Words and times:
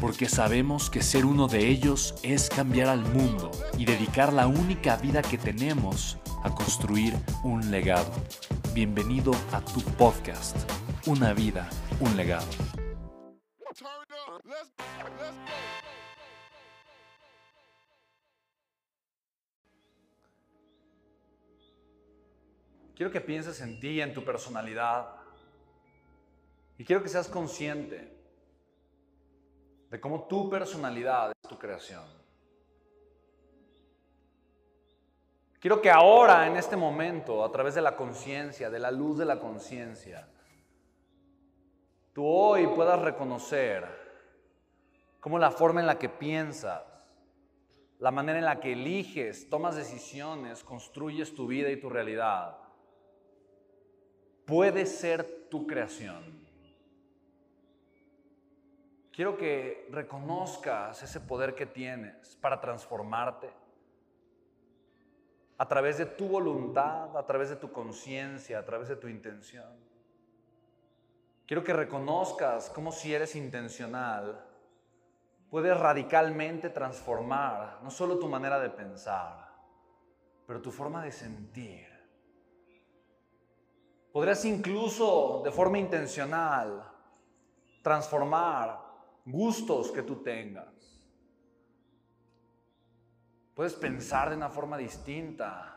porque 0.00 0.28
sabemos 0.28 0.90
que 0.90 1.02
ser 1.02 1.24
uno 1.24 1.48
de 1.48 1.68
ellos 1.68 2.14
es 2.22 2.48
cambiar 2.48 2.88
al 2.88 3.00
mundo 3.00 3.50
y 3.78 3.84
dedicar 3.84 4.32
la 4.32 4.46
única 4.46 4.96
vida 4.96 5.22
que 5.22 5.38
tenemos 5.38 6.18
a 6.42 6.54
construir 6.54 7.14
un 7.42 7.70
legado. 7.70 8.12
Bienvenido 8.74 9.32
a 9.52 9.60
tu 9.60 9.80
podcast, 9.96 10.56
Una 11.06 11.32
vida, 11.32 11.68
un 12.00 12.16
legado. 12.16 12.46
Quiero 22.94 23.12
que 23.12 23.20
pienses 23.20 23.60
en 23.60 23.78
ti, 23.78 24.00
en 24.00 24.14
tu 24.14 24.24
personalidad. 24.24 25.06
Y 26.78 26.84
quiero 26.84 27.02
que 27.02 27.08
seas 27.08 27.28
consciente 27.28 28.15
de 29.90 30.00
cómo 30.00 30.24
tu 30.24 30.50
personalidad 30.50 31.32
es 31.32 31.48
tu 31.48 31.58
creación. 31.58 32.04
Quiero 35.60 35.80
que 35.80 35.90
ahora, 35.90 36.46
en 36.46 36.56
este 36.56 36.76
momento, 36.76 37.44
a 37.44 37.50
través 37.50 37.74
de 37.74 37.82
la 37.82 37.96
conciencia, 37.96 38.70
de 38.70 38.78
la 38.78 38.90
luz 38.90 39.18
de 39.18 39.24
la 39.24 39.38
conciencia, 39.38 40.28
tú 42.12 42.24
hoy 42.24 42.66
puedas 42.68 43.00
reconocer 43.00 43.84
cómo 45.18 45.38
la 45.38 45.50
forma 45.50 45.80
en 45.80 45.86
la 45.86 45.98
que 45.98 46.08
piensas, 46.08 46.82
la 47.98 48.10
manera 48.10 48.38
en 48.38 48.44
la 48.44 48.60
que 48.60 48.74
eliges, 48.74 49.48
tomas 49.48 49.74
decisiones, 49.74 50.62
construyes 50.62 51.34
tu 51.34 51.46
vida 51.46 51.70
y 51.70 51.80
tu 51.80 51.88
realidad, 51.88 52.58
puede 54.44 54.86
ser 54.86 55.48
tu 55.48 55.66
creación. 55.66 56.35
Quiero 59.16 59.38
que 59.38 59.88
reconozcas 59.90 61.02
ese 61.02 61.20
poder 61.20 61.54
que 61.54 61.64
tienes 61.64 62.36
para 62.36 62.60
transformarte 62.60 63.50
a 65.56 65.66
través 65.66 65.96
de 65.96 66.04
tu 66.04 66.28
voluntad, 66.28 67.16
a 67.16 67.24
través 67.24 67.48
de 67.48 67.56
tu 67.56 67.72
conciencia, 67.72 68.58
a 68.58 68.64
través 68.66 68.88
de 68.88 68.96
tu 68.96 69.08
intención. 69.08 69.72
Quiero 71.46 71.64
que 71.64 71.72
reconozcas 71.72 72.68
cómo 72.68 72.92
si 72.92 73.14
eres 73.14 73.34
intencional, 73.36 74.44
puedes 75.48 75.74
radicalmente 75.80 76.68
transformar 76.68 77.78
no 77.82 77.90
solo 77.90 78.18
tu 78.18 78.28
manera 78.28 78.60
de 78.60 78.68
pensar, 78.68 79.48
pero 80.46 80.60
tu 80.60 80.70
forma 80.70 81.02
de 81.02 81.12
sentir. 81.12 81.88
Podrías 84.12 84.44
incluso 84.44 85.40
de 85.42 85.50
forma 85.50 85.78
intencional 85.78 86.92
transformar 87.82 88.85
gustos 89.26 89.90
que 89.90 90.02
tú 90.02 90.22
tengas. 90.22 90.72
Puedes 93.54 93.74
pensar 93.74 94.30
de 94.30 94.36
una 94.36 94.48
forma 94.48 94.78
distinta. 94.78 95.72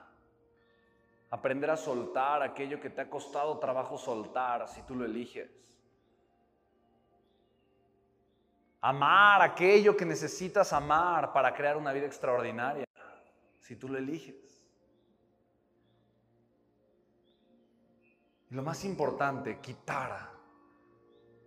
Aprender 1.32 1.70
a 1.70 1.78
soltar 1.78 2.42
aquello 2.42 2.80
que 2.80 2.90
te 2.90 3.02
ha 3.02 3.10
costado 3.10 3.60
trabajo 3.60 3.98
soltar 3.98 4.68
si 4.68 4.82
tú 4.84 4.96
lo 4.96 5.06
eliges. 5.06 5.50
Amar 8.82 9.42
aquello 9.42 9.96
que 9.98 10.06
necesitas 10.06 10.72
amar 10.72 11.34
para 11.34 11.54
crear 11.54 11.76
una 11.76 11.92
vida 11.92 12.06
extraordinaria 12.06 12.86
si 13.60 13.76
tú 13.76 13.90
lo 13.90 13.98
eliges. 13.98 14.50
Y 18.50 18.56
lo 18.56 18.64
más 18.64 18.84
importante, 18.86 19.60
quitar 19.60 20.30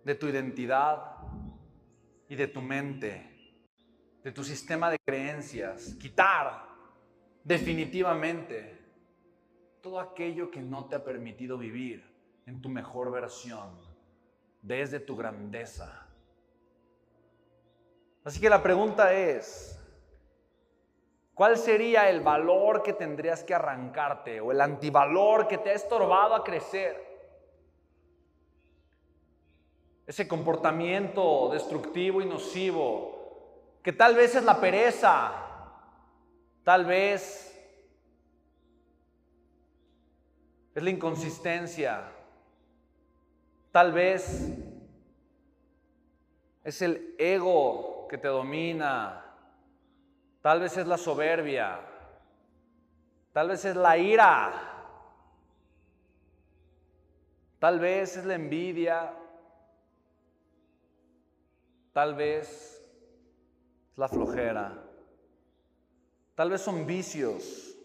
de 0.03 0.15
tu 0.15 0.27
identidad 0.27 1.17
y 2.29 2.35
de 2.35 2.47
tu 2.47 2.61
mente, 2.61 3.29
de 4.23 4.31
tu 4.31 4.43
sistema 4.43 4.89
de 4.89 4.99
creencias, 4.99 5.95
quitar 5.95 6.67
definitivamente 7.43 8.79
todo 9.81 9.99
aquello 9.99 10.49
que 10.49 10.61
no 10.61 10.85
te 10.85 10.95
ha 10.95 11.03
permitido 11.03 11.57
vivir 11.57 12.03
en 12.45 12.61
tu 12.61 12.69
mejor 12.69 13.11
versión, 13.11 13.77
desde 14.61 14.99
tu 14.99 15.15
grandeza. 15.15 16.07
Así 18.23 18.39
que 18.39 18.49
la 18.49 18.63
pregunta 18.63 19.13
es, 19.13 19.77
¿cuál 21.33 21.57
sería 21.57 22.09
el 22.09 22.21
valor 22.21 22.81
que 22.81 22.93
tendrías 22.93 23.43
que 23.43 23.53
arrancarte 23.53 24.39
o 24.39 24.53
el 24.53 24.61
antivalor 24.61 25.47
que 25.49 25.57
te 25.57 25.71
ha 25.71 25.73
estorbado 25.73 26.33
a 26.33 26.43
crecer? 26.43 27.02
Ese 30.05 30.27
comportamiento 30.27 31.49
destructivo 31.51 32.21
y 32.21 32.25
nocivo, 32.25 33.79
que 33.81 33.93
tal 33.93 34.15
vez 34.15 34.35
es 34.35 34.43
la 34.43 34.59
pereza, 34.59 35.31
tal 36.63 36.85
vez 36.85 37.49
es 40.75 40.83
la 40.83 40.89
inconsistencia, 40.89 42.11
tal 43.71 43.91
vez 43.91 44.49
es 46.63 46.81
el 46.81 47.15
ego 47.17 48.07
que 48.09 48.17
te 48.17 48.27
domina, 48.27 49.25
tal 50.41 50.59
vez 50.59 50.77
es 50.77 50.87
la 50.87 50.97
soberbia, 50.97 51.79
tal 53.31 53.49
vez 53.49 53.65
es 53.65 53.75
la 53.75 53.97
ira, 53.97 54.51
tal 57.59 57.79
vez 57.79 58.17
es 58.17 58.25
la 58.25 58.35
envidia, 58.35 59.13
Tal 61.93 62.15
vez 62.15 62.83
es 63.91 63.97
la 63.97 64.07
flojera. 64.07 64.83
Tal 66.35 66.49
vez 66.49 66.61
son 66.61 66.87
vicios, 66.87 67.77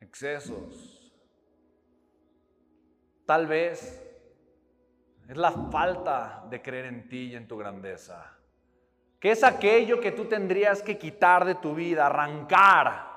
excesos. 0.00 1.12
Tal 3.24 3.46
vez 3.46 4.04
es 5.28 5.36
la 5.36 5.52
falta 5.52 6.44
de 6.50 6.60
creer 6.60 6.86
en 6.86 7.08
ti 7.08 7.26
y 7.26 7.36
en 7.36 7.46
tu 7.46 7.56
grandeza. 7.56 8.36
¿Qué 9.20 9.30
es 9.30 9.44
aquello 9.44 10.00
que 10.00 10.10
tú 10.10 10.24
tendrías 10.24 10.82
que 10.82 10.98
quitar 10.98 11.44
de 11.44 11.54
tu 11.54 11.72
vida, 11.72 12.06
arrancar 12.06 13.08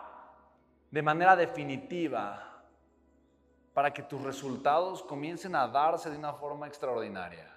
de 0.92 1.02
manera 1.02 1.36
definitiva 1.36 2.62
para 3.74 3.92
que 3.92 4.04
tus 4.04 4.22
resultados 4.22 5.02
comiencen 5.02 5.56
a 5.56 5.68
darse 5.68 6.12
de 6.12 6.18
una 6.18 6.34
forma 6.34 6.68
extraordinaria? 6.68 7.50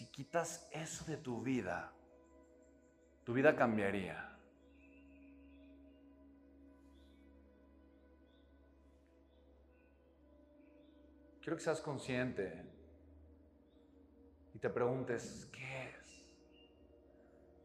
Si 0.00 0.06
quitas 0.06 0.66
eso 0.72 1.04
de 1.04 1.18
tu 1.18 1.42
vida, 1.42 1.92
tu 3.22 3.34
vida 3.34 3.54
cambiaría. 3.54 4.34
Quiero 11.42 11.54
que 11.54 11.62
seas 11.62 11.82
consciente 11.82 12.64
y 14.54 14.58
te 14.58 14.70
preguntes, 14.70 15.46
¿qué 15.52 15.90
es? 15.90 16.22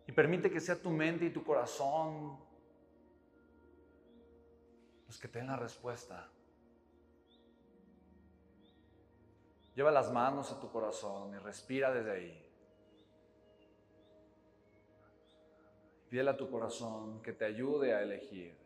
Y 0.06 0.12
permite 0.12 0.52
que 0.52 0.60
sea 0.60 0.76
tu 0.76 0.90
mente 0.90 1.28
y 1.28 1.30
tu 1.30 1.42
corazón 1.42 2.38
los 5.08 5.18
que 5.18 5.30
te 5.30 5.40
den 5.40 5.48
la 5.48 5.56
respuesta. 5.56 6.30
Lleva 9.76 9.92
las 9.92 10.12
manos 10.12 10.52
a 10.52 10.60
tu 10.60 10.72
corazón 10.72 11.34
y 11.34 11.38
respira 11.38 11.92
desde 11.92 12.12
ahí. 12.12 12.46
Pídele 16.10 16.30
a 16.30 16.38
tu 16.38 16.50
corazón 16.50 17.22
que 17.22 17.34
te 17.34 17.46
ayude 17.46 17.94
a 17.94 18.02
elegir. 18.02 18.58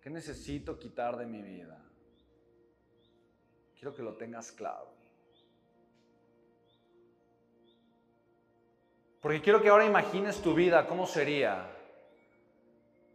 ¿Qué 0.00 0.10
necesito 0.10 0.78
quitar 0.78 1.16
de 1.16 1.26
mi 1.26 1.42
vida? 1.42 1.82
Quiero 3.74 3.94
que 3.94 4.02
lo 4.02 4.16
tengas 4.16 4.52
claro. 4.52 4.92
Porque 9.20 9.42
quiero 9.42 9.60
que 9.60 9.68
ahora 9.68 9.84
imagines 9.84 10.40
tu 10.40 10.54
vida, 10.54 10.86
cómo 10.86 11.06
sería 11.06 11.76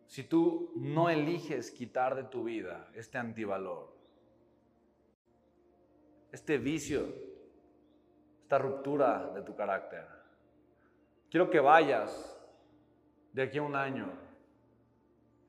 si 0.07 0.23
tú 0.23 0.71
no 0.75 1.09
eliges 1.09 1.71
quitar 1.71 2.15
de 2.15 2.23
tu 2.23 2.43
vida 2.43 2.89
este 2.93 3.17
antivalor, 3.17 3.94
este 6.35 6.57
vicio, 6.57 7.07
esta 8.43 8.57
ruptura 8.57 9.31
de 9.33 9.41
tu 9.41 9.55
carácter. 9.55 10.05
Quiero 11.29 11.49
que 11.49 11.59
vayas 11.59 12.37
de 13.33 13.41
aquí 13.41 13.57
a 13.57 13.63
un 13.63 13.75
año 13.75 14.25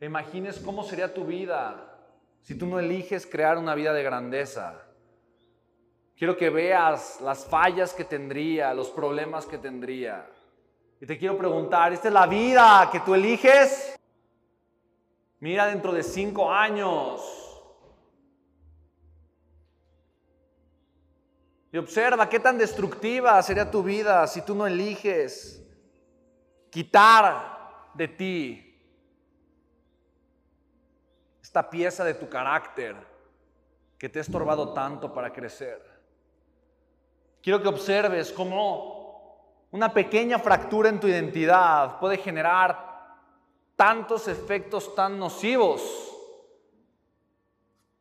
imagines 0.04 0.58
cómo 0.58 0.82
sería 0.82 1.12
tu 1.12 1.24
vida 1.24 1.92
si 2.42 2.56
tú 2.56 2.66
no 2.66 2.78
eliges 2.78 3.26
crear 3.26 3.58
una 3.58 3.74
vida 3.74 3.92
de 3.92 4.02
grandeza. 4.02 4.82
Quiero 6.16 6.36
que 6.36 6.48
veas 6.48 7.20
las 7.20 7.44
fallas 7.44 7.92
que 7.92 8.04
tendría, 8.04 8.72
los 8.72 8.88
problemas 8.88 9.46
que 9.46 9.58
tendría. 9.58 10.26
Y 11.00 11.06
te 11.06 11.18
quiero 11.18 11.36
preguntar, 11.36 11.92
¿esta 11.92 12.08
es 12.08 12.14
la 12.14 12.26
vida 12.26 12.88
que 12.90 13.00
tú 13.00 13.14
eliges? 13.14 13.98
Mira 15.40 15.66
dentro 15.66 15.92
de 15.92 16.02
cinco 16.02 16.50
años. 16.50 17.35
Y 21.72 21.78
observa 21.78 22.28
qué 22.28 22.40
tan 22.40 22.58
destructiva 22.58 23.42
sería 23.42 23.70
tu 23.70 23.82
vida 23.82 24.26
si 24.26 24.42
tú 24.42 24.54
no 24.54 24.66
eliges 24.66 25.62
quitar 26.70 27.90
de 27.94 28.08
ti 28.08 28.62
esta 31.42 31.68
pieza 31.68 32.04
de 32.04 32.14
tu 32.14 32.28
carácter 32.28 32.94
que 33.98 34.08
te 34.08 34.18
ha 34.18 34.22
estorbado 34.22 34.72
tanto 34.72 35.12
para 35.12 35.32
crecer. 35.32 35.82
Quiero 37.42 37.62
que 37.62 37.68
observes 37.68 38.32
cómo 38.32 39.66
una 39.70 39.92
pequeña 39.92 40.38
fractura 40.38 40.88
en 40.88 41.00
tu 41.00 41.06
identidad 41.06 41.98
puede 41.98 42.18
generar 42.18 43.16
tantos 43.76 44.28
efectos 44.28 44.94
tan 44.94 45.18
nocivos. 45.18 46.12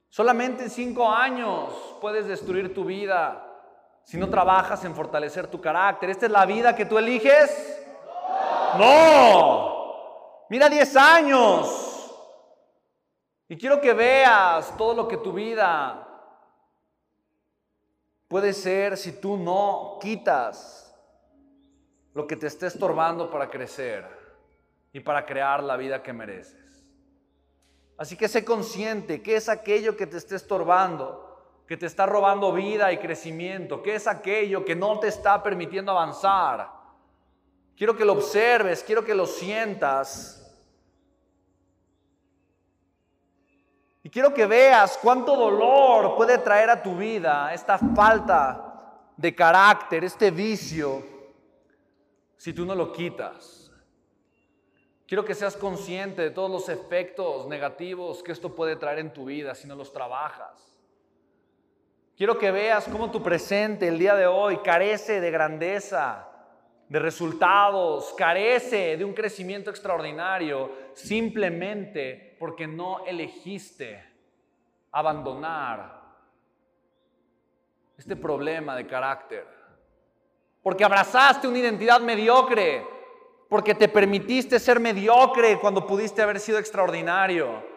Solamente 0.09 0.63
en 0.63 0.69
cinco 0.69 1.09
años 1.09 1.97
puedes 2.01 2.25
destruir 2.25 2.73
tu 2.73 2.85
vida 2.85 3.44
si 4.05 4.17
no 4.17 4.29
trabajas 4.29 4.85
en 4.85 4.95
fortalecer 4.95 5.47
tu 5.47 5.59
carácter. 5.59 6.11
¿Esta 6.11 6.27
es 6.27 6.31
la 6.31 6.45
vida 6.45 6.75
que 6.75 6.85
tú 6.85 6.97
eliges? 6.97 7.83
No. 8.77 10.45
Mira 10.47 10.69
10 10.69 10.95
años. 10.95 12.13
Y 13.49 13.57
quiero 13.57 13.81
que 13.81 13.93
veas 13.93 14.77
todo 14.77 14.93
lo 14.93 15.07
que 15.07 15.17
tu 15.17 15.33
vida 15.33 16.07
puede 18.27 18.53
ser 18.53 18.95
si 18.95 19.13
tú 19.13 19.37
no 19.37 19.97
quitas 19.99 20.95
lo 22.13 22.27
que 22.27 22.35
te 22.35 22.47
esté 22.47 22.67
estorbando 22.67 23.29
para 23.29 23.49
crecer 23.49 24.07
y 24.93 24.99
para 24.99 25.25
crear 25.25 25.63
la 25.63 25.77
vida 25.77 26.01
que 26.01 26.13
mereces. 26.13 26.85
Así 27.97 28.15
que 28.15 28.27
sé 28.27 28.45
consciente 28.45 29.21
que 29.21 29.35
es 29.35 29.49
aquello 29.49 29.97
que 29.97 30.05
te 30.07 30.17
esté 30.17 30.35
estorbando, 30.35 31.24
que 31.67 31.77
te 31.77 31.85
está 31.85 32.05
robando 32.05 32.53
vida 32.53 32.91
y 32.91 32.97
crecimiento, 32.97 33.81
que 33.81 33.95
es 33.95 34.07
aquello 34.07 34.63
que 34.63 34.75
no 34.75 34.99
te 34.99 35.07
está 35.07 35.41
permitiendo 35.41 35.91
avanzar. 35.91 36.69
Quiero 37.75 37.95
que 37.95 38.05
lo 38.05 38.13
observes, 38.13 38.83
quiero 38.83 39.03
que 39.03 39.15
lo 39.15 39.25
sientas. 39.25 40.41
Y 44.03 44.09
quiero 44.09 44.33
que 44.33 44.45
veas 44.45 44.99
cuánto 45.01 45.35
dolor 45.35 46.15
puede 46.15 46.37
traer 46.37 46.69
a 46.69 46.81
tu 46.81 46.95
vida 46.95 47.53
esta 47.53 47.77
falta 47.77 49.01
de 49.17 49.33
carácter, 49.33 50.03
este 50.03 50.29
vicio 50.29 51.03
si 52.37 52.53
tú 52.53 52.63
no 52.65 52.75
lo 52.75 52.91
quitas. 52.91 53.71
Quiero 55.07 55.25
que 55.25 55.33
seas 55.33 55.57
consciente 55.57 56.21
de 56.21 56.29
todos 56.29 56.51
los 56.51 56.69
efectos 56.69 57.47
negativos 57.47 58.21
que 58.21 58.31
esto 58.31 58.53
puede 58.53 58.75
traer 58.75 58.99
en 58.99 59.13
tu 59.13 59.25
vida 59.25 59.55
si 59.55 59.67
no 59.67 59.75
los 59.75 59.91
trabajas. 59.91 60.74
Quiero 62.17 62.37
que 62.37 62.49
veas 62.49 62.85
cómo 62.85 63.11
tu 63.11 63.21
presente 63.21 63.89
el 63.89 63.99
día 63.99 64.15
de 64.15 64.25
hoy 64.25 64.59
carece 64.59 65.19
de 65.19 65.31
grandeza, 65.31 66.29
de 66.87 66.99
resultados, 66.99 68.13
carece 68.17 68.95
de 68.95 69.03
un 69.03 69.13
crecimiento 69.13 69.69
extraordinario 69.69 70.71
simplemente 70.93 72.37
porque 72.39 72.67
no 72.67 73.05
elegiste 73.05 74.01
abandonar 74.93 76.03
este 77.97 78.15
problema 78.15 78.77
de 78.77 78.87
carácter. 78.87 79.45
Porque 80.63 80.85
abrazaste 80.85 81.49
una 81.49 81.59
identidad 81.59 81.99
mediocre, 81.99 82.87
porque 83.49 83.75
te 83.75 83.89
permitiste 83.89 84.57
ser 84.57 84.79
mediocre 84.79 85.59
cuando 85.59 85.85
pudiste 85.85 86.21
haber 86.21 86.39
sido 86.39 86.59
extraordinario, 86.59 87.74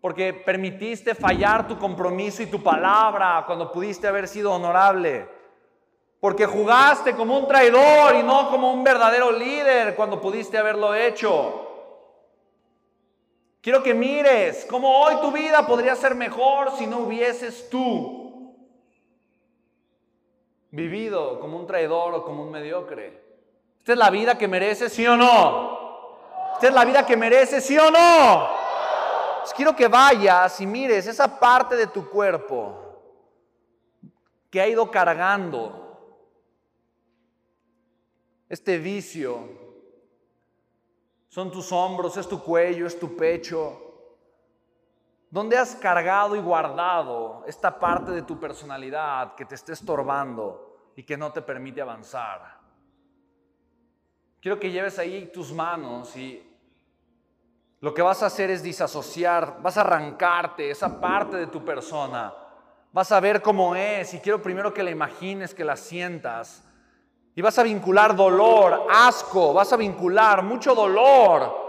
porque 0.00 0.32
permitiste 0.32 1.14
fallar 1.14 1.68
tu 1.68 1.78
compromiso 1.78 2.42
y 2.42 2.46
tu 2.46 2.62
palabra 2.62 3.44
cuando 3.46 3.70
pudiste 3.70 4.08
haber 4.08 4.26
sido 4.26 4.52
honorable, 4.52 5.28
porque 6.20 6.46
jugaste 6.46 7.14
como 7.14 7.38
un 7.38 7.46
traidor 7.46 8.16
y 8.16 8.22
no 8.22 8.50
como 8.50 8.72
un 8.72 8.82
verdadero 8.82 9.30
líder 9.30 9.94
cuando 9.94 10.20
pudiste 10.20 10.56
haberlo 10.56 10.94
hecho. 10.94 11.66
Quiero 13.60 13.82
que 13.82 13.92
mires 13.92 14.66
cómo 14.70 15.02
hoy 15.02 15.16
tu 15.20 15.30
vida 15.32 15.66
podría 15.66 15.94
ser 15.94 16.14
mejor 16.14 16.72
si 16.78 16.86
no 16.86 17.00
hubieses 17.00 17.68
tú 17.68 18.56
vivido 20.70 21.40
como 21.40 21.58
un 21.58 21.66
traidor 21.66 22.14
o 22.14 22.24
como 22.24 22.42
un 22.42 22.50
mediocre. 22.50 23.22
¿Esta 23.78 23.92
es 23.92 23.98
la 23.98 24.08
vida 24.08 24.38
que 24.38 24.48
merece, 24.48 24.88
sí 24.88 25.06
o 25.06 25.16
no? 25.16 25.78
¿Esta 26.54 26.68
es 26.68 26.74
la 26.74 26.84
vida 26.84 27.04
que 27.04 27.16
merece, 27.16 27.60
sí 27.60 27.76
o 27.76 27.90
no? 27.90 28.59
Pues 29.40 29.54
quiero 29.54 29.74
que 29.74 29.88
vayas 29.88 30.60
y 30.60 30.66
mires 30.66 31.06
esa 31.06 31.38
parte 31.40 31.74
de 31.74 31.86
tu 31.86 32.08
cuerpo 32.08 32.76
que 34.50 34.60
ha 34.60 34.68
ido 34.68 34.90
cargando 34.90 35.80
este 38.48 38.78
vicio. 38.78 39.48
Son 41.28 41.50
tus 41.50 41.70
hombros, 41.72 42.16
es 42.16 42.28
tu 42.28 42.42
cuello, 42.42 42.86
es 42.86 42.98
tu 42.98 43.16
pecho. 43.16 43.86
¿Dónde 45.30 45.56
has 45.56 45.76
cargado 45.76 46.34
y 46.34 46.40
guardado 46.40 47.44
esta 47.46 47.78
parte 47.78 48.10
de 48.10 48.22
tu 48.22 48.38
personalidad 48.38 49.36
que 49.36 49.44
te 49.44 49.54
esté 49.54 49.72
estorbando 49.72 50.92
y 50.96 51.04
que 51.04 51.16
no 51.16 51.32
te 51.32 51.40
permite 51.40 51.80
avanzar? 51.80 52.58
Quiero 54.40 54.58
que 54.58 54.70
lleves 54.72 54.98
ahí 54.98 55.30
tus 55.32 55.52
manos 55.52 56.16
y 56.16 56.49
lo 57.80 57.94
que 57.94 58.02
vas 58.02 58.22
a 58.22 58.26
hacer 58.26 58.50
es 58.50 58.62
disasociar, 58.62 59.56
vas 59.62 59.78
a 59.78 59.80
arrancarte 59.80 60.70
esa 60.70 61.00
parte 61.00 61.36
de 61.36 61.46
tu 61.46 61.64
persona, 61.64 62.32
vas 62.92 63.10
a 63.10 63.20
ver 63.20 63.40
cómo 63.40 63.74
es 63.74 64.12
y 64.12 64.20
quiero 64.20 64.42
primero 64.42 64.74
que 64.74 64.82
la 64.82 64.90
imagines, 64.90 65.54
que 65.54 65.64
la 65.64 65.76
sientas 65.76 66.62
y 67.34 67.40
vas 67.40 67.58
a 67.58 67.62
vincular 67.62 68.14
dolor, 68.14 68.86
asco, 68.90 69.54
vas 69.54 69.72
a 69.72 69.76
vincular 69.76 70.42
mucho 70.42 70.74
dolor 70.74 71.68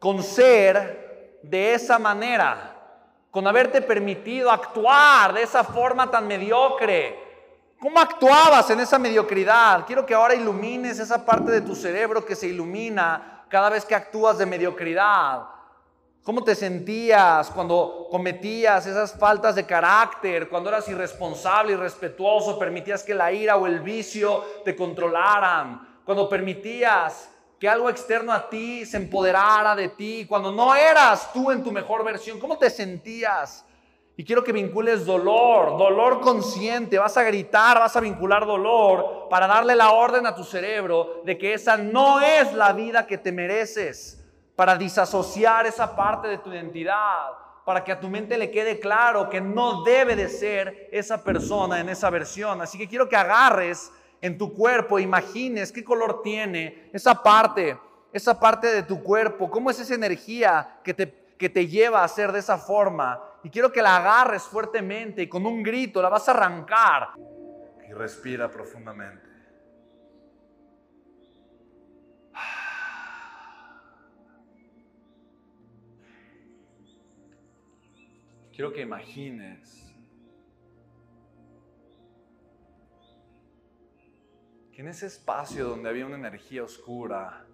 con 0.00 0.20
ser 0.24 1.38
de 1.44 1.74
esa 1.74 2.00
manera, 2.00 2.76
con 3.30 3.46
haberte 3.46 3.80
permitido 3.80 4.50
actuar 4.50 5.32
de 5.34 5.42
esa 5.42 5.62
forma 5.62 6.10
tan 6.10 6.26
mediocre. 6.26 7.20
¿Cómo 7.80 8.00
actuabas 8.00 8.68
en 8.70 8.80
esa 8.80 8.98
mediocridad? 8.98 9.86
Quiero 9.86 10.04
que 10.04 10.14
ahora 10.14 10.34
ilumines 10.34 10.98
esa 10.98 11.24
parte 11.24 11.52
de 11.52 11.60
tu 11.60 11.76
cerebro 11.76 12.24
que 12.24 12.34
se 12.34 12.48
ilumina 12.48 13.31
cada 13.52 13.68
vez 13.68 13.84
que 13.84 13.94
actúas 13.94 14.38
de 14.38 14.46
mediocridad. 14.46 15.42
¿Cómo 16.22 16.42
te 16.42 16.54
sentías 16.54 17.50
cuando 17.50 18.08
cometías 18.10 18.86
esas 18.86 19.12
faltas 19.12 19.54
de 19.54 19.66
carácter, 19.66 20.48
cuando 20.48 20.70
eras 20.70 20.88
irresponsable, 20.88 21.74
irrespetuoso, 21.74 22.58
permitías 22.58 23.02
que 23.02 23.14
la 23.14 23.30
ira 23.30 23.58
o 23.58 23.66
el 23.66 23.80
vicio 23.80 24.42
te 24.64 24.74
controlaran, 24.74 26.00
cuando 26.02 26.30
permitías 26.30 27.28
que 27.60 27.68
algo 27.68 27.90
externo 27.90 28.32
a 28.32 28.48
ti 28.48 28.86
se 28.86 28.96
empoderara 28.96 29.76
de 29.76 29.90
ti, 29.90 30.24
cuando 30.26 30.50
no 30.50 30.74
eras 30.74 31.30
tú 31.30 31.50
en 31.50 31.62
tu 31.62 31.70
mejor 31.72 32.02
versión, 32.04 32.40
¿cómo 32.40 32.56
te 32.56 32.70
sentías? 32.70 33.66
Y 34.22 34.24
quiero 34.24 34.44
que 34.44 34.52
vincules 34.52 35.04
dolor, 35.04 35.76
dolor 35.76 36.20
consciente, 36.20 36.96
vas 36.96 37.16
a 37.16 37.24
gritar, 37.24 37.80
vas 37.80 37.96
a 37.96 38.00
vincular 38.00 38.46
dolor 38.46 39.26
para 39.28 39.48
darle 39.48 39.74
la 39.74 39.90
orden 39.90 40.26
a 40.26 40.34
tu 40.36 40.44
cerebro 40.44 41.22
de 41.24 41.36
que 41.36 41.54
esa 41.54 41.76
no 41.76 42.20
es 42.20 42.52
la 42.52 42.72
vida 42.72 43.04
que 43.04 43.18
te 43.18 43.32
mereces, 43.32 44.24
para 44.54 44.76
disasociar 44.76 45.66
esa 45.66 45.96
parte 45.96 46.28
de 46.28 46.38
tu 46.38 46.52
identidad, 46.52 47.32
para 47.64 47.82
que 47.82 47.90
a 47.90 47.98
tu 47.98 48.08
mente 48.08 48.38
le 48.38 48.52
quede 48.52 48.78
claro 48.78 49.28
que 49.28 49.40
no 49.40 49.82
debe 49.82 50.14
de 50.14 50.28
ser 50.28 50.88
esa 50.92 51.24
persona 51.24 51.80
en 51.80 51.88
esa 51.88 52.08
versión. 52.08 52.62
Así 52.62 52.78
que 52.78 52.86
quiero 52.86 53.08
que 53.08 53.16
agarres 53.16 53.90
en 54.20 54.38
tu 54.38 54.54
cuerpo, 54.54 55.00
imagines 55.00 55.72
qué 55.72 55.82
color 55.82 56.22
tiene 56.22 56.90
esa 56.92 57.20
parte, 57.24 57.76
esa 58.12 58.38
parte 58.38 58.68
de 58.68 58.84
tu 58.84 59.02
cuerpo, 59.02 59.50
cómo 59.50 59.68
es 59.68 59.80
esa 59.80 59.96
energía 59.96 60.78
que 60.84 60.94
te, 60.94 61.12
que 61.36 61.48
te 61.48 61.66
lleva 61.66 62.04
a 62.04 62.08
ser 62.08 62.30
de 62.30 62.38
esa 62.38 62.56
forma. 62.56 63.20
Y 63.44 63.50
quiero 63.50 63.72
que 63.72 63.82
la 63.82 63.96
agarres 63.96 64.42
fuertemente 64.44 65.22
y 65.22 65.28
con 65.28 65.44
un 65.46 65.62
grito 65.62 66.00
la 66.00 66.08
vas 66.08 66.28
a 66.28 66.32
arrancar. 66.32 67.10
Y 67.88 67.92
respira 67.92 68.50
profundamente. 68.50 69.32
Quiero 78.52 78.70
que 78.70 78.82
imagines 78.82 79.82
que 84.72 84.82
en 84.82 84.88
ese 84.88 85.06
espacio 85.06 85.66
donde 85.66 85.88
había 85.88 86.04
una 86.04 86.16
energía 86.16 86.62
oscura, 86.62 87.46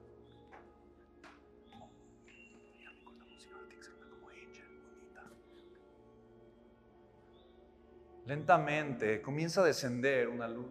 lentamente 8.28 9.22
comienza 9.22 9.62
a 9.62 9.64
descender 9.64 10.28
una 10.28 10.46
luz. 10.46 10.66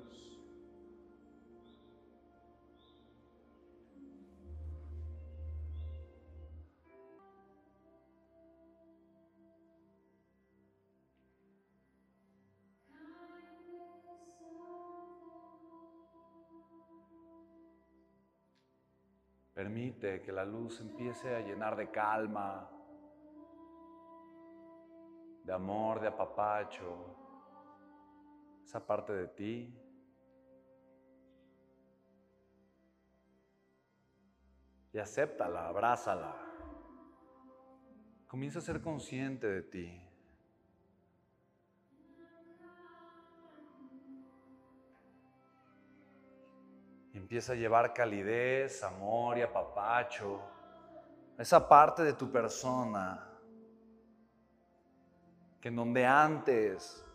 Permite 19.55 20.21
que 20.21 20.31
la 20.31 20.45
luz 20.45 20.79
empiece 20.79 21.35
a 21.35 21.39
llenar 21.39 21.75
de 21.75 21.89
calma, 21.89 22.69
de 25.43 25.53
amor, 25.53 25.99
de 25.99 26.09
apapacho, 26.09 27.26
esa 28.67 28.85
parte 28.85 29.13
de 29.13 29.27
ti. 29.29 29.73
Y 34.91 34.99
acéptala, 34.99 35.69
abrázala. 35.69 36.35
Comienza 38.27 38.59
a 38.59 38.61
ser 38.61 38.81
consciente 38.81 39.47
de 39.47 39.61
ti. 39.61 40.03
Empieza 47.13 47.53
a 47.53 47.55
llevar 47.55 47.93
calidez, 47.93 48.83
amor 48.83 49.37
y 49.37 49.43
apapacho. 49.43 50.41
Esa 51.37 51.69
parte 51.69 52.03
de 52.03 52.13
tu 52.13 52.29
persona 52.29 53.29
que 55.61 55.69
en 55.69 55.75
donde 55.77 56.05
antes 56.05 57.06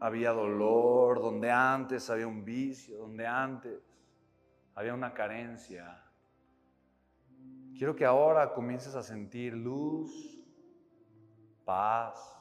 había 0.00 0.32
dolor, 0.32 1.20
donde 1.20 1.50
antes 1.50 2.08
había 2.08 2.26
un 2.26 2.42
vicio, 2.42 2.96
donde 2.96 3.26
antes 3.26 3.78
había 4.74 4.94
una 4.94 5.12
carencia. 5.12 6.02
Quiero 7.76 7.94
que 7.94 8.06
ahora 8.06 8.52
comiences 8.52 8.94
a 8.94 9.02
sentir 9.02 9.54
luz, 9.54 10.42
paz, 11.66 12.36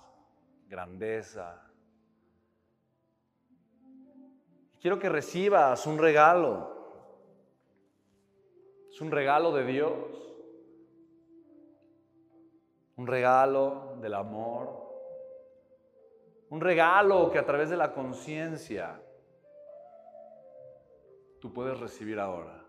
grandeza. 0.67 1.61
Quiero 4.79 4.97
que 4.97 5.09
recibas 5.09 5.85
un 5.85 5.97
regalo. 5.97 6.77
Es 8.89 9.01
un 9.01 9.11
regalo 9.11 9.51
de 9.51 9.65
Dios. 9.65 9.93
Un 12.95 13.05
regalo 13.05 13.97
del 14.01 14.13
amor. 14.13 14.88
Un 16.49 16.61
regalo 16.61 17.29
que 17.29 17.37
a 17.37 17.45
través 17.45 17.69
de 17.69 17.77
la 17.77 17.93
conciencia 17.93 18.99
tú 21.39 21.53
puedes 21.53 21.79
recibir 21.79 22.19
ahora. 22.19 22.65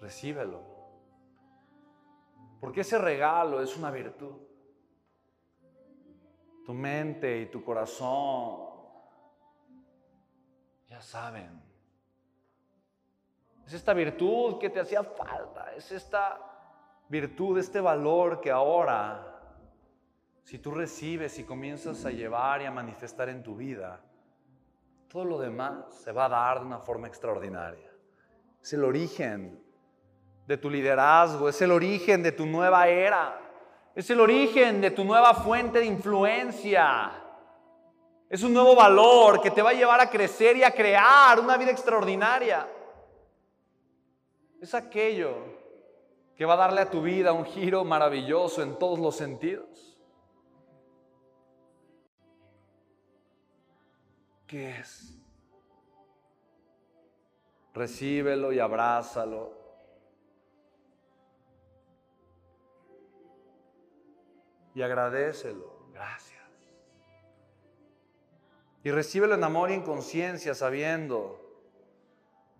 Recíbelo. 0.00 0.62
Porque 2.60 2.80
ese 2.80 2.98
regalo 2.98 3.60
es 3.60 3.76
una 3.76 3.90
virtud. 3.90 4.36
Tu 6.64 6.72
mente 6.72 7.40
y 7.40 7.46
tu 7.46 7.62
corazón 7.62 8.70
ya 10.86 11.00
saben. 11.02 11.62
Es 13.66 13.74
esta 13.74 13.92
virtud 13.92 14.58
que 14.58 14.70
te 14.70 14.80
hacía 14.80 15.04
falta. 15.04 15.74
Es 15.74 15.92
esta 15.92 16.40
virtud, 17.08 17.58
este 17.58 17.80
valor 17.80 18.40
que 18.40 18.50
ahora 18.50 19.29
si 20.50 20.58
tú 20.58 20.72
recibes 20.72 21.38
y 21.38 21.44
comienzas 21.44 22.04
a 22.04 22.10
llevar 22.10 22.60
y 22.60 22.64
a 22.64 22.72
manifestar 22.72 23.28
en 23.28 23.40
tu 23.40 23.54
vida, 23.54 24.00
todo 25.06 25.24
lo 25.24 25.38
demás 25.38 25.94
se 26.02 26.10
va 26.10 26.24
a 26.24 26.28
dar 26.28 26.58
de 26.58 26.66
una 26.66 26.80
forma 26.80 27.06
extraordinaria. 27.06 27.88
Es 28.60 28.72
el 28.72 28.82
origen 28.82 29.62
de 30.48 30.56
tu 30.56 30.68
liderazgo, 30.68 31.48
es 31.48 31.62
el 31.62 31.70
origen 31.70 32.24
de 32.24 32.32
tu 32.32 32.46
nueva 32.46 32.88
era, 32.88 33.40
es 33.94 34.10
el 34.10 34.18
origen 34.18 34.80
de 34.80 34.90
tu 34.90 35.04
nueva 35.04 35.34
fuente 35.34 35.78
de 35.78 35.84
influencia. 35.84 37.12
Es 38.28 38.42
un 38.42 38.52
nuevo 38.52 38.74
valor 38.74 39.40
que 39.40 39.52
te 39.52 39.62
va 39.62 39.70
a 39.70 39.74
llevar 39.74 40.00
a 40.00 40.10
crecer 40.10 40.56
y 40.56 40.64
a 40.64 40.72
crear 40.72 41.38
una 41.38 41.56
vida 41.56 41.70
extraordinaria. 41.70 42.66
Es 44.60 44.74
aquello 44.74 45.32
que 46.34 46.44
va 46.44 46.54
a 46.54 46.56
darle 46.56 46.80
a 46.80 46.90
tu 46.90 47.02
vida 47.02 47.32
un 47.32 47.44
giro 47.44 47.84
maravilloso 47.84 48.64
en 48.64 48.76
todos 48.80 48.98
los 48.98 49.14
sentidos. 49.14 49.89
¿Qué 54.50 54.68
es? 54.80 55.16
Recíbelo 57.72 58.52
y 58.52 58.58
abrázalo. 58.58 59.56
Y 64.74 64.82
agradecelo. 64.82 65.86
Gracias. 65.92 66.42
Y 68.82 68.90
recíbelo 68.90 69.36
en 69.36 69.44
amor 69.44 69.70
y 69.70 69.74
en 69.74 69.82
conciencia, 69.82 70.52
sabiendo 70.52 71.38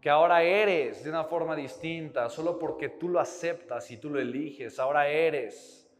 que 0.00 0.10
ahora 0.10 0.44
eres 0.44 1.02
de 1.02 1.10
una 1.10 1.24
forma 1.24 1.56
distinta, 1.56 2.30
solo 2.30 2.56
porque 2.56 2.88
tú 2.88 3.08
lo 3.08 3.18
aceptas 3.18 3.90
y 3.90 3.96
tú 3.96 4.10
lo 4.10 4.20
eliges. 4.20 4.78
Ahora 4.78 5.08
eres 5.08 5.90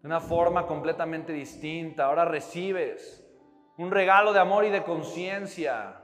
de 0.00 0.06
una 0.06 0.20
forma 0.20 0.64
completamente 0.64 1.32
distinta. 1.32 2.04
Ahora 2.04 2.24
recibes 2.24 3.21
un 3.82 3.90
regalo 3.90 4.32
de 4.32 4.38
amor 4.38 4.64
y 4.64 4.70
de 4.70 4.84
conciencia, 4.84 5.96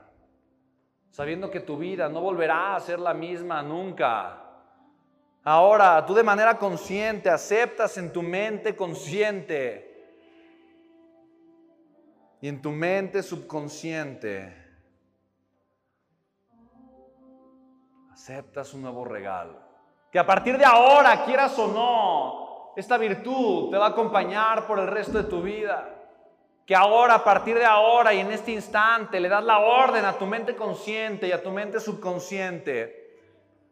sabiendo 1.09 1.49
que 1.49 1.61
tu 1.61 1.77
vida 1.77 2.09
no 2.09 2.19
volverá 2.21 2.75
a 2.75 2.79
ser 2.79 2.99
la 2.99 3.13
misma 3.13 3.63
nunca. 3.63 4.43
Ahora, 5.43 6.05
tú 6.05 6.13
de 6.13 6.23
manera 6.23 6.57
consciente 6.57 7.29
aceptas 7.29 7.97
en 7.97 8.11
tu 8.11 8.21
mente 8.21 8.75
consciente 8.75 9.85
y 12.41 12.49
en 12.49 12.61
tu 12.61 12.71
mente 12.71 13.23
subconsciente 13.23 14.55
aceptas 18.11 18.73
un 18.73 18.81
nuevo 18.81 19.05
regalo. 19.05 19.57
Que 20.11 20.19
a 20.19 20.25
partir 20.25 20.57
de 20.57 20.65
ahora, 20.65 21.23
quieras 21.23 21.57
o 21.57 21.67
no, 21.67 22.73
esta 22.75 22.97
virtud 22.97 23.71
te 23.71 23.77
va 23.77 23.87
a 23.87 23.89
acompañar 23.89 24.67
por 24.67 24.79
el 24.79 24.87
resto 24.87 25.17
de 25.17 25.29
tu 25.29 25.41
vida 25.41 25.95
que 26.69 26.75
ahora, 26.75 27.15
a 27.15 27.23
partir 27.23 27.57
de 27.57 27.65
ahora 27.65 28.13
y 28.13 28.19
en 28.19 28.31
este 28.31 28.51
instante, 28.51 29.19
le 29.19 29.27
das 29.27 29.43
la 29.43 29.57
orden 29.57 30.05
a 30.05 30.13
tu 30.13 30.27
mente 30.27 30.55
consciente 30.55 31.27
y 31.27 31.31
a 31.31 31.41
tu 31.41 31.49
mente 31.49 31.79
subconsciente, 31.79 33.17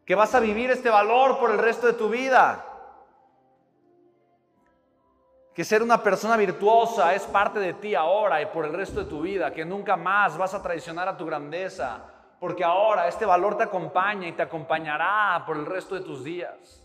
que 0.04 0.16
vas 0.16 0.34
a 0.34 0.40
vivir 0.40 0.72
este 0.72 0.90
valor 0.90 1.38
por 1.38 1.52
el 1.52 1.58
resto 1.58 1.86
de 1.86 1.92
tu 1.92 2.08
vida. 2.08 2.66
Que 5.54 5.62
ser 5.62 5.80
una 5.80 6.02
persona 6.02 6.36
virtuosa 6.36 7.14
es 7.14 7.22
parte 7.22 7.60
de 7.60 7.74
ti 7.74 7.94
ahora 7.94 8.42
y 8.42 8.46
por 8.46 8.64
el 8.64 8.72
resto 8.72 8.98
de 8.98 9.06
tu 9.08 9.20
vida, 9.20 9.52
que 9.52 9.64
nunca 9.64 9.96
más 9.96 10.36
vas 10.36 10.54
a 10.54 10.60
traicionar 10.60 11.06
a 11.06 11.16
tu 11.16 11.24
grandeza, 11.24 12.02
porque 12.40 12.64
ahora 12.64 13.06
este 13.06 13.24
valor 13.24 13.56
te 13.56 13.62
acompaña 13.62 14.26
y 14.26 14.32
te 14.32 14.42
acompañará 14.42 15.44
por 15.46 15.56
el 15.56 15.66
resto 15.66 15.94
de 15.94 16.00
tus 16.00 16.24
días. 16.24 16.84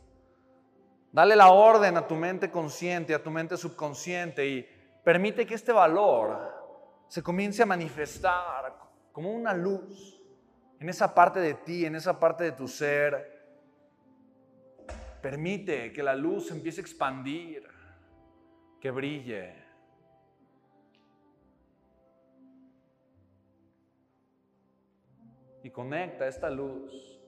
Dale 1.11 1.35
la 1.35 1.49
orden 1.49 1.97
a 1.97 2.05
tu 2.05 2.13
mente 2.13 2.51
consciente, 2.51 3.15
a 3.15 3.23
tu 3.23 3.31
mente 3.31 3.57
subconsciente 3.57 4.45
y 4.45 4.72
Permite 5.03 5.45
que 5.45 5.55
este 5.55 5.73
valor 5.73 6.53
se 7.07 7.21
comience 7.21 7.61
a 7.61 7.65
manifestar 7.65 8.73
como 9.11 9.31
una 9.31 9.53
luz 9.53 10.21
en 10.79 10.89
esa 10.89 11.13
parte 11.13 11.39
de 11.39 11.53
ti, 11.55 11.85
en 11.85 11.95
esa 11.95 12.19
parte 12.19 12.45
de 12.45 12.51
tu 12.53 12.67
ser. 12.67 13.31
Permite 15.21 15.91
que 15.91 16.01
la 16.03 16.15
luz 16.15 16.51
empiece 16.51 16.79
a 16.79 16.83
expandir, 16.83 17.67
que 18.79 18.91
brille. 18.91 19.63
Y 25.63 25.69
conecta 25.69 26.27
esta 26.27 26.49
luz 26.49 27.21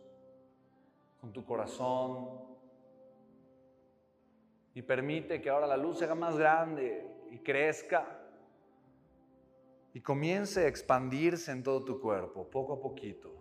con 1.21 1.31
tu 1.31 1.45
corazón. 1.45 2.55
Y 4.75 4.83
permite 4.83 5.41
que 5.41 5.49
ahora 5.49 5.65
la 5.65 5.77
luz 5.77 5.97
se 5.97 6.05
haga 6.05 6.13
más 6.13 6.37
grande 6.37 7.09
y 7.31 7.39
crezca. 7.39 8.05
Y 9.93 10.01
comience 10.01 10.65
a 10.65 10.67
expandirse 10.67 11.51
en 11.51 11.63
todo 11.63 11.83
tu 11.83 11.99
cuerpo, 11.99 12.47
poco 12.49 12.73
a 12.73 12.81
poquito. 12.81 13.33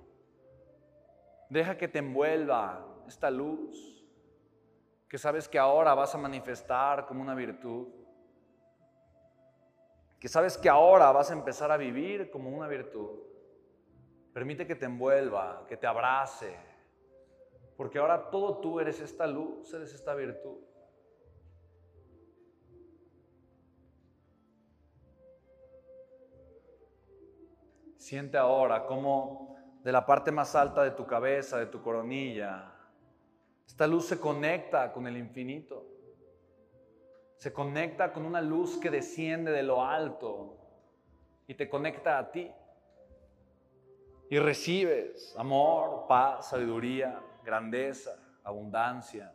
Deja 1.50 1.76
que 1.76 1.88
te 1.88 1.98
envuelva 1.98 2.86
esta 3.06 3.30
luz 3.30 3.94
que 5.08 5.18
sabes 5.18 5.48
que 5.48 5.58
ahora 5.58 5.94
vas 5.94 6.14
a 6.14 6.18
manifestar 6.18 7.06
como 7.06 7.22
una 7.22 7.34
virtud, 7.34 7.86
que 10.18 10.28
sabes 10.28 10.56
que 10.56 10.68
ahora 10.68 11.12
vas 11.12 11.30
a 11.30 11.34
empezar 11.34 11.70
a 11.70 11.76
vivir 11.76 12.30
como 12.30 12.50
una 12.50 12.66
virtud. 12.66 13.20
Permite 14.32 14.66
que 14.66 14.74
te 14.74 14.86
envuelva, 14.86 15.66
que 15.68 15.76
te 15.76 15.86
abrace, 15.86 16.56
porque 17.76 17.98
ahora 17.98 18.30
todo 18.30 18.58
tú 18.58 18.80
eres 18.80 19.00
esta 19.00 19.26
luz, 19.26 19.72
eres 19.74 19.94
esta 19.94 20.14
virtud. 20.14 20.58
Siente 28.04 28.36
ahora 28.36 28.84
como 28.84 29.56
de 29.82 29.90
la 29.90 30.04
parte 30.04 30.30
más 30.30 30.54
alta 30.54 30.82
de 30.82 30.90
tu 30.90 31.06
cabeza, 31.06 31.56
de 31.56 31.64
tu 31.64 31.80
coronilla, 31.80 32.70
esta 33.66 33.86
luz 33.86 34.04
se 34.04 34.20
conecta 34.20 34.92
con 34.92 35.06
el 35.06 35.16
infinito. 35.16 35.86
Se 37.38 37.50
conecta 37.50 38.12
con 38.12 38.26
una 38.26 38.42
luz 38.42 38.76
que 38.76 38.90
desciende 38.90 39.52
de 39.52 39.62
lo 39.62 39.82
alto 39.82 40.58
y 41.46 41.54
te 41.54 41.66
conecta 41.66 42.18
a 42.18 42.30
ti. 42.30 42.52
Y 44.28 44.38
recibes 44.38 45.34
amor, 45.38 46.04
paz, 46.06 46.50
sabiduría, 46.50 47.18
grandeza, 47.42 48.18
abundancia. 48.42 49.32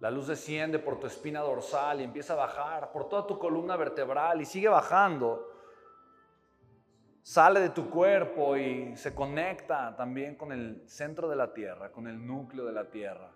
La 0.00 0.10
luz 0.10 0.28
desciende 0.28 0.78
por 0.78 1.00
tu 1.00 1.06
espina 1.06 1.40
dorsal 1.40 2.00
y 2.00 2.04
empieza 2.04 2.34
a 2.34 2.36
bajar 2.36 2.92
por 2.92 3.08
toda 3.08 3.26
tu 3.26 3.38
columna 3.38 3.76
vertebral 3.76 4.40
y 4.40 4.44
sigue 4.44 4.68
bajando 4.68 5.58
sale 7.28 7.60
de 7.60 7.68
tu 7.68 7.90
cuerpo 7.90 8.56
y 8.56 8.96
se 8.96 9.14
conecta 9.14 9.94
también 9.94 10.34
con 10.34 10.50
el 10.50 10.88
centro 10.88 11.28
de 11.28 11.36
la 11.36 11.52
tierra, 11.52 11.92
con 11.92 12.06
el 12.06 12.26
núcleo 12.26 12.64
de 12.64 12.72
la 12.72 12.88
tierra, 12.88 13.30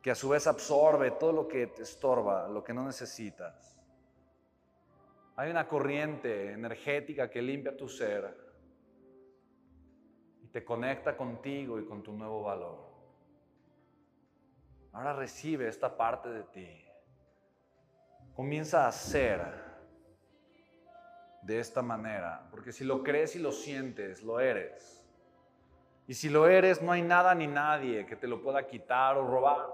que 0.00 0.10
a 0.10 0.14
su 0.14 0.30
vez 0.30 0.46
absorbe 0.46 1.10
todo 1.10 1.30
lo 1.30 1.46
que 1.46 1.66
te 1.66 1.82
estorba, 1.82 2.48
lo 2.48 2.64
que 2.64 2.72
no 2.72 2.82
necesitas. 2.82 3.78
Hay 5.36 5.50
una 5.50 5.68
corriente 5.68 6.52
energética 6.52 7.28
que 7.28 7.42
limpia 7.42 7.76
tu 7.76 7.90
ser 7.90 8.34
y 10.42 10.46
te 10.46 10.64
conecta 10.64 11.14
contigo 11.14 11.78
y 11.78 11.84
con 11.84 12.02
tu 12.02 12.12
nuevo 12.12 12.44
valor. 12.44 12.93
Ahora 14.94 15.12
recibe 15.12 15.66
esta 15.66 15.96
parte 15.96 16.28
de 16.28 16.44
ti. 16.44 16.84
Comienza 18.36 18.86
a 18.86 18.92
ser 18.92 19.40
de 21.42 21.58
esta 21.58 21.82
manera, 21.82 22.46
porque 22.50 22.72
si 22.72 22.84
lo 22.84 23.02
crees 23.02 23.34
y 23.34 23.40
lo 23.40 23.50
sientes, 23.50 24.22
lo 24.22 24.38
eres. 24.38 25.04
Y 26.06 26.14
si 26.14 26.28
lo 26.28 26.46
eres, 26.48 26.80
no 26.80 26.92
hay 26.92 27.02
nada 27.02 27.34
ni 27.34 27.48
nadie 27.48 28.06
que 28.06 28.14
te 28.14 28.28
lo 28.28 28.40
pueda 28.40 28.68
quitar 28.68 29.16
o 29.16 29.26
robar. 29.26 29.66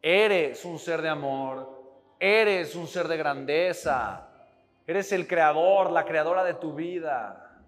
Eres 0.00 0.64
un 0.64 0.78
ser 0.78 1.02
de 1.02 1.10
amor, 1.10 1.82
eres 2.18 2.74
un 2.74 2.86
ser 2.88 3.08
de 3.08 3.18
grandeza, 3.18 4.28
eres 4.86 5.12
el 5.12 5.28
creador, 5.28 5.90
la 5.90 6.06
creadora 6.06 6.42
de 6.42 6.54
tu 6.54 6.74
vida. 6.74 7.60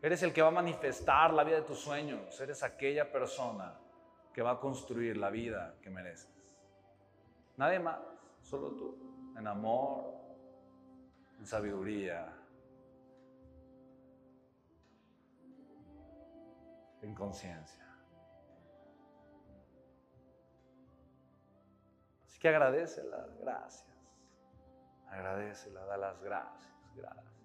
Eres 0.00 0.22
el 0.22 0.32
que 0.32 0.40
va 0.40 0.48
a 0.48 0.52
manifestar 0.52 1.34
la 1.34 1.42
vida 1.42 1.56
de 1.56 1.62
tus 1.62 1.80
sueños, 1.80 2.40
eres 2.40 2.62
aquella 2.62 3.10
persona 3.10 3.74
que 4.38 4.42
va 4.44 4.52
a 4.52 4.60
construir 4.60 5.16
la 5.16 5.30
vida 5.30 5.74
que 5.82 5.90
mereces. 5.90 6.32
Nadie 7.56 7.80
más, 7.80 7.98
solo 8.40 8.70
tú, 8.76 9.34
en 9.36 9.48
amor, 9.48 10.14
en 11.40 11.44
sabiduría, 11.44 12.32
en 17.02 17.16
conciencia. 17.16 17.84
Así 22.24 22.38
que 22.38 22.48
agradecela, 22.48 23.26
gracias. 23.40 23.92
Agradecela, 25.08 25.84
da 25.84 25.96
las 25.96 26.22
gracias, 26.22 26.72
gracias. 26.94 27.37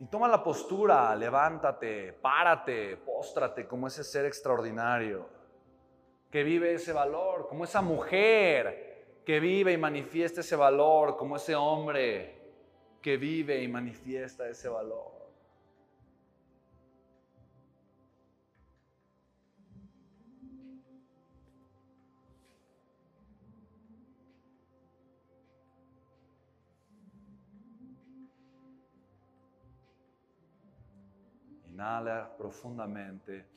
Y 0.00 0.06
toma 0.06 0.28
la 0.28 0.42
postura, 0.42 1.14
levántate, 1.14 2.14
párate, 2.14 2.96
póstrate 2.96 3.68
como 3.68 3.86
ese 3.86 4.02
ser 4.02 4.24
extraordinario 4.24 5.28
que 6.30 6.42
vive 6.42 6.72
ese 6.72 6.94
valor, 6.94 7.46
como 7.46 7.64
esa 7.64 7.82
mujer 7.82 9.20
que 9.26 9.40
vive 9.40 9.74
y 9.74 9.76
manifiesta 9.76 10.40
ese 10.40 10.56
valor, 10.56 11.18
como 11.18 11.36
ese 11.36 11.54
hombre 11.54 12.40
que 13.02 13.18
vive 13.18 13.62
y 13.62 13.68
manifiesta 13.68 14.48
ese 14.48 14.70
valor. 14.70 15.19
Inhala 31.80 32.28
profundamente. 32.36 33.48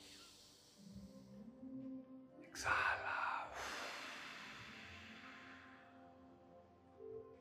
Exhala. 2.42 3.50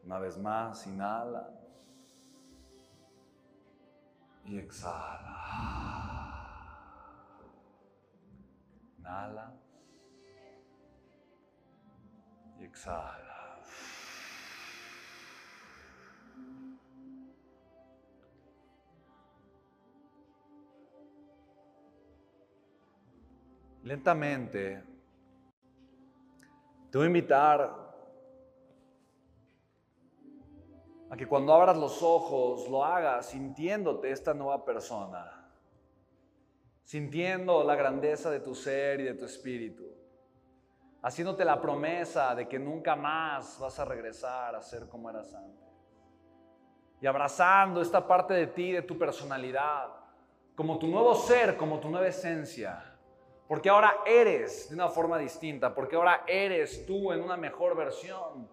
Una 0.03 0.19
vez 0.19 0.37
más, 0.39 0.85
inhala. 0.89 1.49
Y 4.45 4.59
exhala. 4.59 5.39
Inhala. 8.99 9.55
Y 12.59 12.65
exhala. 12.65 13.32
Lentamente 23.85 24.81
te 26.89 26.99
voy 26.99 27.07
a 27.07 27.09
invitar 27.09 27.83
a 31.11 31.17
que 31.17 31.27
cuando 31.27 31.53
abras 31.53 31.77
los 31.77 32.01
ojos 32.01 32.69
lo 32.69 32.85
hagas 32.85 33.27
sintiéndote 33.27 34.13
esta 34.13 34.35
nueva 34.35 34.65
persona, 34.65 35.51
sintiendo 36.85 37.65
la 37.65 37.75
grandeza 37.75 38.31
de 38.31 38.39
tu 38.39 38.55
ser 38.55 39.01
y 39.01 39.05
de 39.05 39.15
tu 39.15 39.25
espíritu, 39.25 39.85
haciéndote 41.03 41.45
la 41.45 41.61
promesa 41.61 42.37
de 42.37 42.47
que 42.47 42.61
nunca 42.61 42.95
más 42.95 43.59
vas 43.59 43.81
a 43.81 43.85
regresar 43.85 44.55
a 44.55 44.63
ser 44.63 44.89
como 44.89 45.11
eras 45.11 45.35
antes, 45.35 45.69
y 47.01 47.07
abrazando 47.09 47.83
esta 47.83 48.07
parte 48.07 48.33
de 48.35 48.47
ti, 48.47 48.71
de 48.71 48.83
tu 48.83 48.97
personalidad, 48.97 49.89
como 50.55 50.79
tu 50.79 50.87
nuevo 50.87 51.17
ser, 51.17 51.57
como 51.57 51.81
tu 51.81 51.91
nueva 51.91 52.07
esencia 52.07 52.92
porque 53.47 53.69
ahora 53.69 53.99
eres 54.07 54.69
de 54.69 54.75
una 54.75 54.89
forma 54.89 55.19
distinta, 55.19 55.75
porque 55.75 55.97
ahora 55.97 56.25
eres 56.27 56.87
tú 56.87 57.13
en 57.13 57.23
una 57.23 57.37
mejor 57.37 57.77
versión. 57.77 58.49